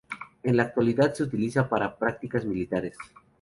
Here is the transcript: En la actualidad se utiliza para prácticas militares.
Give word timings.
En 0.41 0.57
la 0.57 0.63
actualidad 0.63 1.13
se 1.13 1.21
utiliza 1.21 1.69
para 1.69 1.95
prácticas 1.95 2.43
militares. 2.43 2.97